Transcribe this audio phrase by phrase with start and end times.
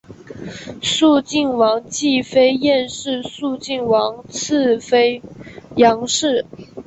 [0.81, 5.21] 肃靖王继妃晏氏肃靖王次妃
[5.75, 6.43] 杨氏